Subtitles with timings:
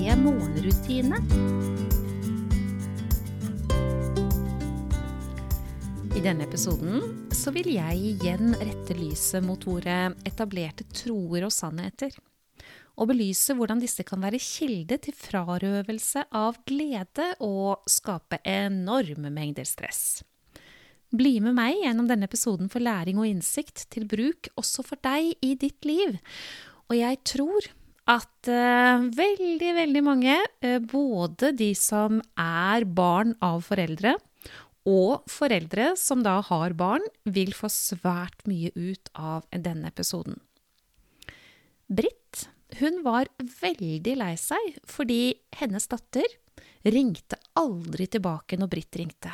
[0.00, 1.18] morgenrutine.
[6.16, 12.12] I denne episoden så vil jeg igjen rette lyset mot våre etablerte troer og sannheter.
[12.96, 19.68] Og belyse hvordan disse kan være kilde til frarøvelse av glede og skape enorme mengder
[19.68, 20.22] stress.
[21.12, 25.34] Bli med meg gjennom denne episoden for læring og innsikt til bruk også for deg
[25.44, 26.16] i ditt liv.
[26.88, 27.70] Og jeg tror
[28.10, 34.16] at uh, veldig, veldig mange, uh, både de som er barn av foreldre,
[34.90, 40.40] og foreldre som da har barn, vil få svært mye ut av denne episoden.
[41.90, 42.46] Britt
[42.78, 43.26] hun var
[43.60, 46.26] veldig lei seg fordi hennes datter
[46.86, 49.32] ringte aldri tilbake når Britt ringte.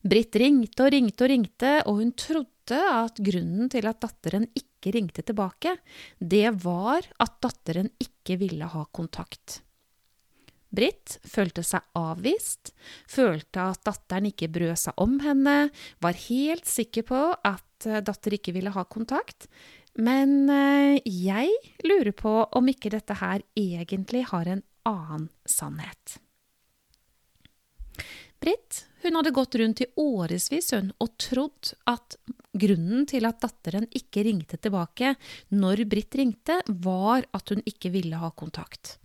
[0.00, 4.94] Britt ringte og ringte og ringte, og hun trodde at grunnen til at datteren ikke
[4.96, 5.74] ringte tilbake,
[6.18, 9.60] det var at datteren ikke ville ha kontakt.
[10.70, 12.70] Britt følte seg avvist,
[13.10, 15.56] følte at datteren ikke brød seg om henne,
[15.98, 19.48] var helt sikker på at eh, datter ikke ville ha kontakt,
[19.98, 21.50] men eh, jeg
[21.82, 26.20] lurer på om ikke dette her egentlig har en annen sannhet.
[29.10, 32.14] Hun hadde gått rundt i årevis og trodd at
[32.54, 35.16] grunnen til at datteren ikke ringte tilbake
[35.50, 39.00] når Britt ringte, var at hun ikke ville ha kontakt.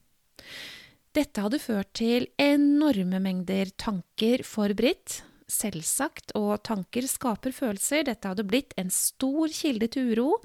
[1.09, 5.23] Dette hadde ført til enorme mengder tanker for Britt.
[5.49, 8.05] Selvsagt, og tanker skaper følelser.
[8.05, 10.35] Dette hadde blitt en stor kilde til uro,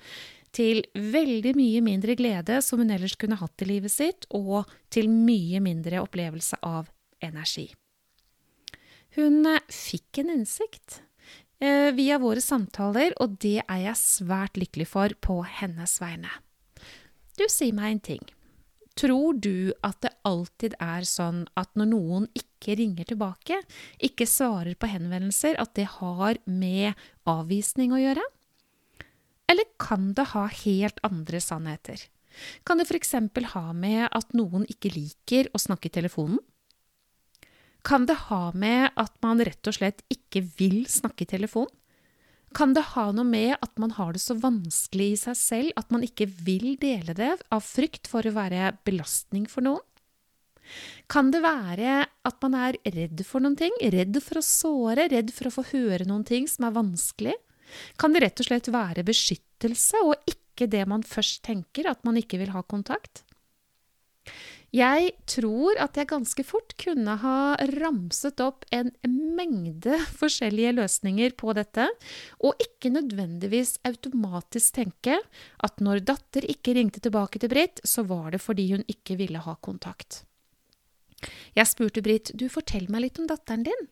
[0.56, 5.12] til veldig mye mindre glede som hun ellers kunne hatt i livet sitt, og til
[5.12, 6.88] mye mindre opplevelse av
[7.20, 7.69] energi.
[9.16, 11.00] Hun eh, fikk en innsikt
[11.62, 16.31] eh, via våre samtaler, og det er jeg svært lykkelig for på hennes vegne.
[17.38, 18.28] Du, sier meg en ting.
[19.00, 23.60] Tror du at det alltid er sånn at når noen ikke ringer tilbake,
[24.03, 26.99] ikke svarer på henvendelser, at det har med
[27.31, 28.26] avvisning å gjøre?
[29.50, 32.03] Eller kan det ha helt andre sannheter?
[32.62, 33.16] Kan det f.eks.
[33.54, 36.38] ha med at noen ikke liker å snakke i telefonen?
[37.87, 41.69] Kan det ha med at man rett og slett ikke vil snakke i telefon?
[42.57, 45.93] Kan det ha noe med at man har det så vanskelig i seg selv at
[45.95, 49.85] man ikke vil dele det av frykt for å være belastning for noen?
[51.11, 55.33] Kan det være at man er redd for noen ting, redd for å såre, redd
[55.35, 57.35] for å få høre noen ting som er vanskelig?
[57.99, 62.19] Kan det rett og slett være beskyttelse og ikke det man først tenker, at man
[62.19, 63.25] ikke vil ha kontakt?
[64.70, 67.38] Jeg tror at jeg ganske fort kunne ha
[67.72, 71.88] ramset opp en mengde forskjellige løsninger på dette,
[72.47, 75.19] og ikke nødvendigvis automatisk tenke
[75.66, 79.42] at når datter ikke ringte tilbake til Britt, så var det fordi hun ikke ville
[79.42, 80.22] ha kontakt.
[81.58, 83.88] Jeg spurte Britt, du fortell meg litt om datteren din.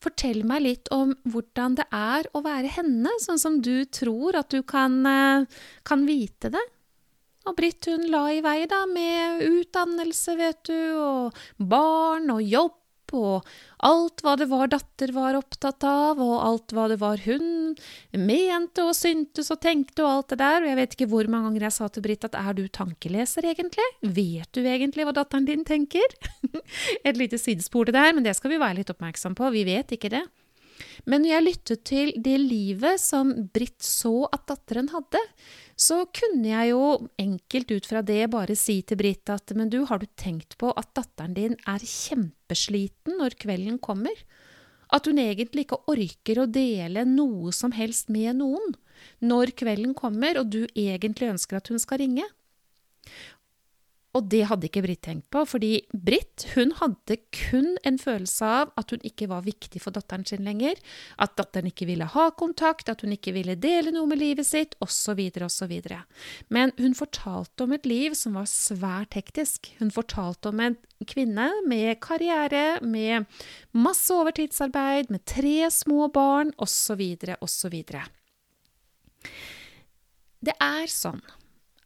[0.00, 4.52] Fortell meg litt om hvordan det er å være henne, sånn som du tror at
[4.52, 5.48] du kan, eh,
[5.84, 6.62] kan vite det.
[7.48, 12.76] Og Britt hun la i vei da med utdannelse, vet du, og barn og jobb
[13.16, 13.46] og
[13.86, 17.74] alt hva det var datter var opptatt av, og alt hva det var hun
[18.14, 21.48] mente og syntes og tenkte og alt det der, og jeg vet ikke hvor mange
[21.48, 23.88] ganger jeg sa til Britt at er du tankeleser egentlig?
[24.02, 26.18] Vet du egentlig hva datteren din tenker?
[27.08, 29.66] Et lite sidespor til det her, men det skal vi være litt oppmerksom på, vi
[29.68, 30.26] vet ikke det.
[31.08, 35.20] Men når jeg lyttet til det livet som Britt så at datteren hadde,
[35.80, 39.82] så kunne jeg jo enkelt ut fra det bare si til Britt at men du,
[39.88, 44.16] har du tenkt på at datteren din er kjempesliten når kvelden kommer?
[44.90, 48.74] At hun egentlig ikke orker å dele noe som helst med noen
[49.24, 52.26] når kvelden kommer og du egentlig ønsker at hun skal ringe?
[54.10, 58.72] Og det hadde ikke Britt tenkt på, fordi Britt hun hadde kun en følelse av
[58.80, 60.80] at hun ikke var viktig for datteren sin lenger,
[61.22, 64.74] at datteren ikke ville ha kontakt, at hun ikke ville dele noe med livet sitt,
[64.82, 65.74] osv., osv.
[66.50, 69.70] Men hun fortalte om et liv som var svært hektisk.
[69.78, 73.30] Hun fortalte om en kvinne med karriere, med
[73.70, 77.04] masse overtidsarbeid, med tre små barn, osv.,
[77.38, 77.82] osv.
[80.40, 81.22] Det er sånn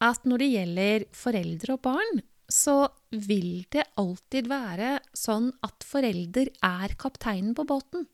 [0.02, 6.50] at når det gjelder foreldre og barn, så vil det alltid være sånn at forelder
[6.66, 8.06] er kapteinen på båten,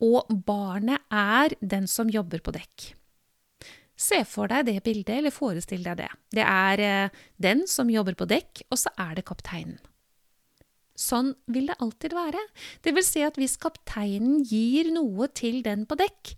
[0.00, 2.92] og barnet er den som jobber på dekk.
[4.00, 6.08] Se for deg det bildet, eller forestill deg det.
[6.32, 9.76] Det er eh, den som jobber på dekk, og så er det kapteinen.
[11.00, 12.40] Sånn vil det alltid være.
[12.84, 16.32] Det vil si at hvis kapteinen gir noe til den på dekk,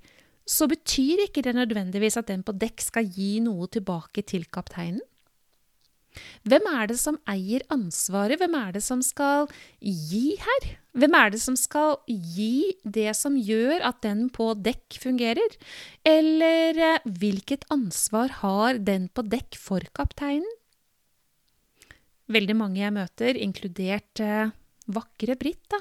[0.48, 5.02] så betyr ikke det nødvendigvis at den på dekk skal gi noe tilbake til kapteinen.
[6.44, 8.36] Hvem er det som eier ansvaret?
[8.40, 9.46] Hvem er det som skal
[9.80, 10.66] gi her?
[10.92, 15.56] Hvem er det som skal gi det som gjør at den på dekk fungerer?
[16.04, 20.48] Eller eh, hvilket ansvar har den på dekk for kapteinen?
[22.32, 24.52] Veldig mange jeg møter, inkludert eh,
[24.92, 25.80] vakre Britt, da,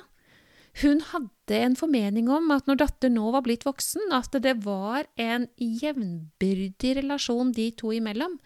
[0.80, 5.04] hun hadde en formening om at når datter nå var blitt voksen, at det var
[5.20, 8.38] en jevnbyrdig relasjon de to imellom.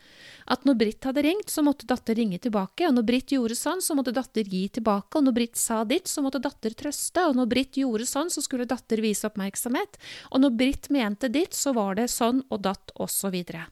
[0.50, 3.84] At når Britt hadde ringt, så måtte datter ringe tilbake, og når Britt gjorde sånn,
[3.86, 7.38] så måtte datter gi tilbake, og når Britt sa ditt, så måtte datter trøste, og
[7.38, 10.02] når Britt gjorde sånn, så skulle datter vise oppmerksomhet,
[10.34, 13.68] og når Britt mente ditt, så var det sånn og datt, og så videre.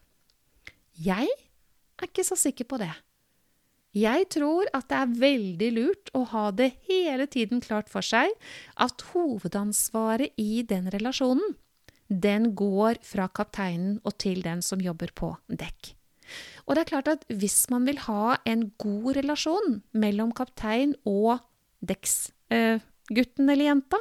[0.94, 2.94] Jeg er ikke så sikker på det.
[3.94, 8.32] Jeg tror at det er veldig lurt å ha det hele tiden klart for seg
[8.82, 11.54] at hovedansvaret i den relasjonen,
[12.10, 15.94] den går fra kapteinen og til den som jobber på dekk.
[16.66, 21.44] Og det er klart at hvis man vil ha en god relasjon mellom kaptein og
[21.86, 24.00] dekksgutten eh, eller jenta,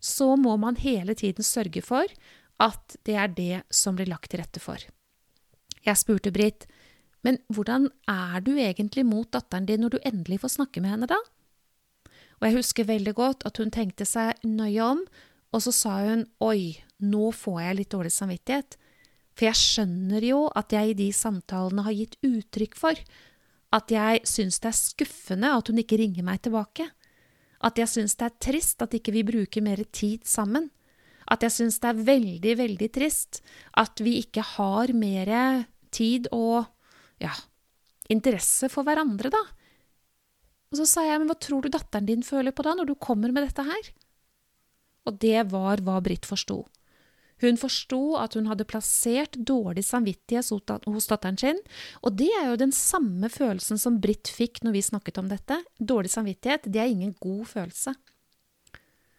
[0.00, 2.08] så må man hele tiden sørge for
[2.62, 4.80] at det er det som blir lagt til rette for.
[5.84, 6.64] Jeg spurte Britt
[7.26, 11.10] men hvordan er du egentlig mot datteren din når du endelig får snakke med henne,
[11.10, 11.18] da?
[12.38, 15.00] Og jeg husker veldig godt at hun tenkte seg nøye om,
[15.50, 18.76] og så sa hun oi, nå får jeg litt dårlig samvittighet,
[19.36, 23.00] for jeg skjønner jo at jeg i de samtalene har gitt uttrykk for
[23.76, 26.86] at jeg syns det er skuffende at hun ikke ringer meg tilbake,
[27.66, 30.70] at jeg syns det er trist at ikke vi bruker mer tid sammen,
[31.26, 33.40] at jeg syns det er veldig, veldig trist
[33.76, 35.32] at vi ikke har mer
[35.90, 36.68] tid og
[37.22, 37.32] ja,
[38.12, 39.42] interesse for hverandre, da.
[40.72, 42.96] Og så sa jeg, men hva tror du datteren din føler på da, når du
[42.98, 43.92] kommer med dette her?
[45.06, 46.64] Og det var hva Britt forsto.
[47.44, 51.58] Hun forsto at hun hadde plassert dårlig samvittighet hos datteren sin,
[52.00, 55.60] og det er jo den samme følelsen som Britt fikk når vi snakket om dette.
[55.76, 57.92] Dårlig samvittighet, det er ingen god følelse.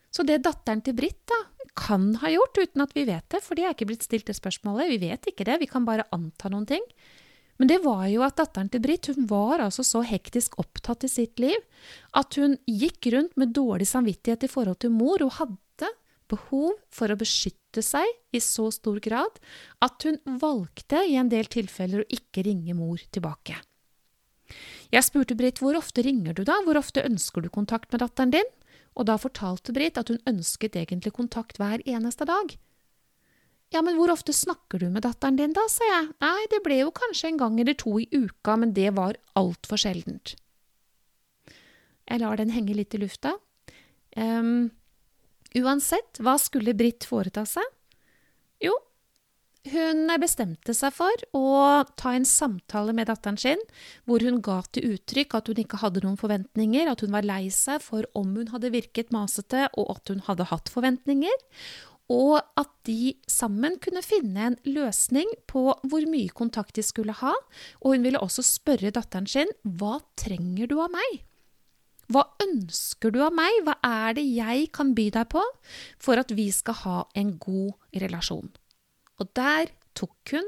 [0.09, 1.37] Så det datteren til Britt da,
[1.77, 4.33] kan ha gjort, uten at vi vet det, for de er ikke blitt stilt det
[4.39, 6.81] spørsmålet, vi vet ikke det, vi kan bare anta noen ting,
[7.57, 11.11] men det var jo at datteren til Britt hun var altså så hektisk opptatt i
[11.11, 11.57] sitt liv
[12.17, 15.67] at hun gikk rundt med dårlig samvittighet i forhold til mor og hadde
[16.31, 19.39] behov for å beskytte seg i så stor grad
[19.83, 23.57] at hun valgte i en del tilfeller å ikke ringe mor tilbake.
[24.93, 28.31] Jeg spurte Britt hvor ofte ringer du da, hvor ofte ønsker du kontakt med datteren
[28.35, 28.53] din?
[28.97, 32.55] Og da fortalte Britt at hun ønsket egentlig kontakt hver eneste dag.
[33.75, 36.09] Ja, men hvor ofte snakker du med datteren din da, sa jeg.
[36.23, 39.81] Nei, det ble jo kanskje en gang eller to i uka, men det var altfor
[39.81, 40.37] sjeldent.
[42.07, 43.35] Jeg lar den henge litt i lufta.
[44.15, 44.69] Um,
[45.59, 47.67] uansett, hva skulle Britt foreta seg?
[48.63, 48.71] Jo,
[49.67, 53.61] hun bestemte seg for å ta en samtale med datteren sin,
[54.07, 57.49] hvor hun ga til uttrykk at hun ikke hadde noen forventninger, at hun var lei
[57.53, 61.35] seg for om hun hadde virket masete, og at hun hadde hatt forventninger,
[62.13, 67.33] og at de sammen kunne finne en løsning på hvor mye kontakt de skulle ha,
[67.83, 71.23] og hun ville også spørre datteren sin hva trenger du av meg?
[72.07, 75.43] Hva ønsker du av meg, hva er det jeg kan by deg på
[75.99, 78.47] for at vi skal ha en god relasjon?
[79.19, 80.47] Og der tok hun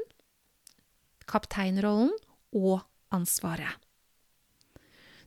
[1.28, 2.14] kapteinrollen
[2.56, 2.80] og
[3.12, 3.76] ansvaret.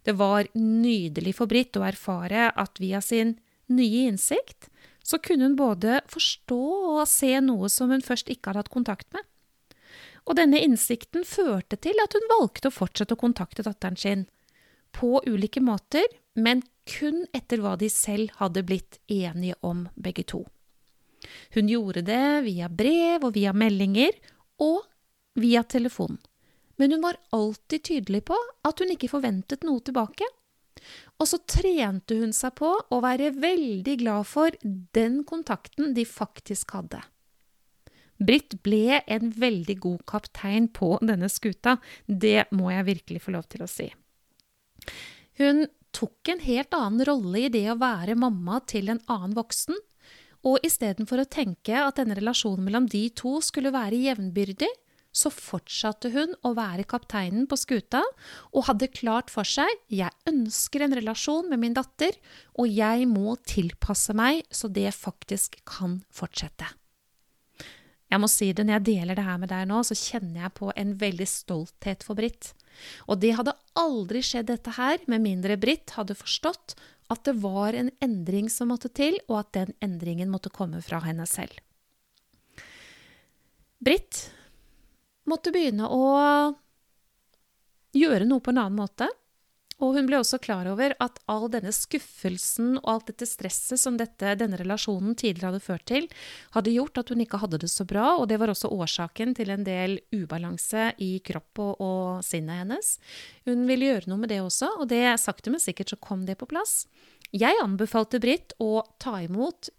[0.04, 3.38] Det var nydelig for Britt å erfare at via sin
[3.72, 4.68] nye innsikt
[5.04, 6.64] så kunne hun både forstå
[6.96, 9.26] og se noe som hun først ikke hadde hatt kontakt med.
[10.24, 14.26] Og denne innsikten førte til at hun valgte å fortsette å kontakte datteren sin,
[14.94, 16.06] på ulike måter,
[16.36, 20.44] men kun etter hva de selv hadde blitt enige om, begge to.
[21.56, 24.14] Hun gjorde det via brev og via meldinger,
[24.62, 24.86] og
[25.40, 26.20] via telefon,
[26.78, 30.28] men hun var alltid tydelig på at hun ikke forventet noe tilbake.
[31.22, 34.56] Og så trente hun seg på å være veldig glad for
[34.96, 37.04] den kontakten de faktisk hadde.
[38.24, 41.78] Britt ble en veldig god kaptein på denne skuta,
[42.08, 43.90] det må jeg virkelig få lov til å si.
[45.40, 49.78] Hun tok en helt annen rolle i det å være mamma til en annen voksen,
[50.44, 54.70] og istedenfor å tenke at denne relasjonen mellom de to skulle være jevnbyrdig,
[55.14, 58.02] så fortsatte hun å være kapteinen på skuta
[58.52, 62.18] og hadde klart for seg jeg ønsker en relasjon med min datter,
[62.58, 66.68] og jeg må tilpasse meg så det faktisk kan fortsette.
[68.14, 70.56] Jeg må si det, når jeg deler det her med deg nå, så kjenner jeg
[70.60, 72.52] på en veldig stolthet for Britt.
[73.10, 76.76] Og det hadde aldri skjedd dette her med mindre Britt hadde forstått
[77.14, 81.02] at det var en endring som måtte til, og at den endringen måtte komme fra
[81.06, 81.58] henne selv.
[83.84, 84.30] Britt
[85.30, 86.06] måtte begynne å
[87.94, 89.10] gjøre noe på en annen måte.
[89.84, 93.98] Og hun ble også klar over at all denne skuffelsen og alt dette stresset som
[94.00, 96.08] dette, denne relasjonen tidligere hadde ført til,
[96.54, 99.52] hadde gjort at hun ikke hadde det så bra, og det var også årsaken til
[99.52, 102.96] en del ubalanse i kropp og, og sinnet hennes.
[103.50, 106.38] Hun ville gjøre noe med det også, og det sakte, men sikkert så kom det
[106.40, 106.84] på plass.
[107.34, 109.74] Jeg anbefalte Britt å ta imot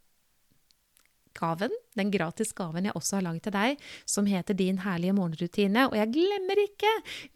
[1.38, 5.86] gaven, den gratis gaven jeg også har laget til deg, som heter Din herlige morgenrutine.
[5.90, 6.92] Og jeg glemmer ikke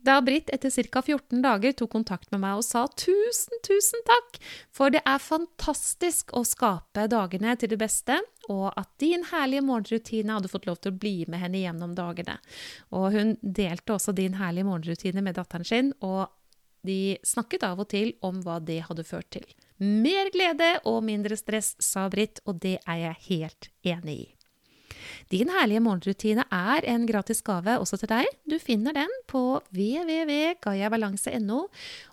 [0.06, 1.02] da Britt etter ca.
[1.02, 4.40] 14 dager tok kontakt med meg og sa tusen, tusen takk,
[4.74, 10.38] for det er fantastisk å skape dagene til det beste, og at din herlige morgenrutine
[10.38, 12.38] hadde fått lov til å bli med henne gjennom dagene.
[12.96, 16.26] Og hun delte også din herlige morgenrutine med datteren sin, og
[16.86, 19.44] de snakket av og til om hva det hadde ført til.
[19.78, 24.26] Mer glede og mindre stress, sa Britt, og det er jeg helt enig i.
[25.28, 28.26] Din herlige morgenrutine er en gratis gave også til deg.
[28.48, 31.60] Du finner den på www.gayabalanse.no.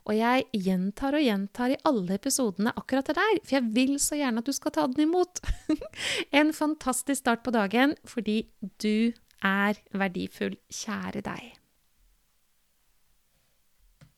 [0.06, 4.16] Og jeg gjentar og gjentar i alle episodene akkurat til deg, for jeg vil så
[4.20, 5.34] gjerne at du skal ta den imot.
[6.40, 8.38] en fantastisk start på dagen, fordi
[8.84, 9.12] du
[9.46, 10.56] er verdifull.
[10.72, 11.65] Kjære deg.